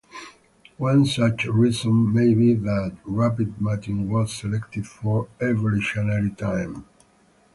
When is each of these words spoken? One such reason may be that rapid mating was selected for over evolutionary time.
One 0.79 1.05
such 1.05 1.45
reason 1.45 2.11
may 2.11 2.33
be 2.33 2.55
that 2.55 2.97
rapid 3.05 3.61
mating 3.61 4.09
was 4.09 4.33
selected 4.33 4.87
for 4.87 5.27
over 5.39 5.51
evolutionary 5.51 6.31
time. 6.31 6.85